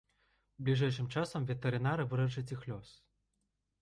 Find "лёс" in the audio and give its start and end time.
2.73-2.89